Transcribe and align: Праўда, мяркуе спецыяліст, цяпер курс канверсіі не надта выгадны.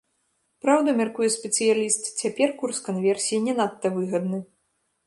Праўда, 0.63 0.95
мяркуе 1.01 1.29
спецыяліст, 1.35 2.01
цяпер 2.25 2.49
курс 2.63 2.77
канверсіі 2.89 3.39
не 3.47 3.53
надта 3.63 3.87
выгадны. 4.01 4.39